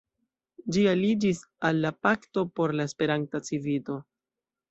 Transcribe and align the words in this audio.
Ĝi 0.75 0.85
aliĝis 0.93 1.41
al 1.69 1.83
la 1.83 1.91
Pakto 2.07 2.45
por 2.59 2.75
la 2.79 2.87
Esperanta 2.91 3.45
Civito. 3.51 4.01